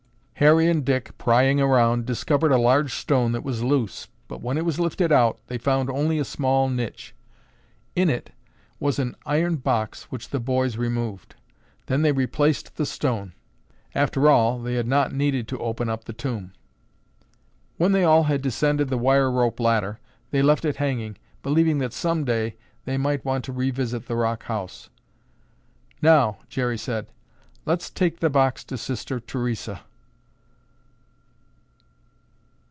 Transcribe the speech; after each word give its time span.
Harry 0.41 0.67
and 0.67 0.83
Dick, 0.83 1.15
prying 1.19 1.61
around, 1.61 2.03
discovered 2.03 2.51
a 2.51 2.57
large 2.57 2.95
stone 2.95 3.31
that 3.31 3.43
was 3.43 3.61
loose, 3.61 4.07
but 4.27 4.41
when 4.41 4.57
it 4.57 4.65
was 4.65 4.79
lifted 4.79 5.11
out, 5.11 5.39
they 5.45 5.57
found 5.59 5.87
only 5.87 6.17
a 6.17 6.25
small 6.25 6.67
niche. 6.67 7.13
In 7.95 8.09
it 8.09 8.31
was 8.79 8.97
an 8.97 9.15
iron 9.23 9.57
box 9.57 10.05
which 10.05 10.29
the 10.31 10.39
boys 10.39 10.77
removed. 10.77 11.35
Then 11.85 12.01
they 12.01 12.11
replaced 12.11 12.75
the 12.77 12.87
stone. 12.87 13.33
After 13.93 14.27
all 14.31 14.57
they 14.59 14.73
had 14.73 14.87
not 14.87 15.13
needed 15.13 15.47
to 15.49 15.59
open 15.59 15.89
up 15.89 16.05
the 16.05 16.11
tomb. 16.13 16.53
When 17.77 17.91
they 17.91 18.03
all 18.03 18.23
had 18.23 18.41
descended 18.41 18.89
the 18.89 18.97
wire 18.97 19.29
rope 19.29 19.59
ladder, 19.59 19.99
they 20.31 20.41
left 20.41 20.65
it 20.65 20.77
hanging, 20.77 21.17
believing 21.43 21.77
that 21.77 21.93
some 21.93 22.25
day 22.25 22.55
they 22.85 22.97
might 22.97 23.23
want 23.23 23.45
to 23.45 23.53
revisit 23.53 24.07
the 24.07 24.15
rock 24.15 24.41
house. 24.45 24.89
"Now," 26.01 26.39
Jerry 26.49 26.79
said, 26.79 27.11
"let's 27.63 27.91
take 27.91 28.21
the 28.21 28.29
box 28.31 28.63
to 28.63 28.77
Sister 28.79 29.19
Theresa." 29.19 29.81